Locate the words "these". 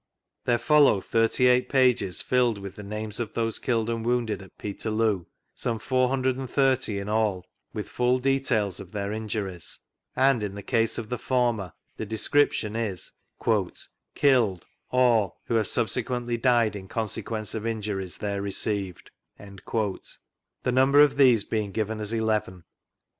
21.17-21.43